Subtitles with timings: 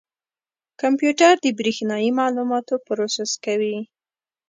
[0.81, 3.77] کمپیوټر د برېښنایي معلوماتو پروسس کوي.